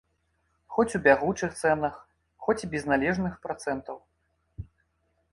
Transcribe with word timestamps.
Хоць 0.75 0.93
у 0.99 1.01
бягучых 1.07 1.51
цэнах, 1.65 1.99
хоць 2.45 2.57
і 2.67 2.69
без 2.71 2.83
належных 2.93 3.33
працэнтаў. 3.45 3.97